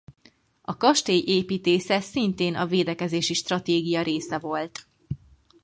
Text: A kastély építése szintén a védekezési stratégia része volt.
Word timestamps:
A 0.61 0.77
kastély 0.77 1.23
építése 1.25 1.99
szintén 1.99 2.55
a 2.55 2.65
védekezési 2.65 3.33
stratégia 3.33 4.01
része 4.01 4.37
volt. 4.39 4.87